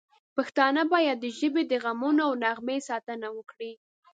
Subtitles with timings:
[0.35, 3.71] پښتانه باید د ژبې د غنمو او نغمې ساتنه وکړي.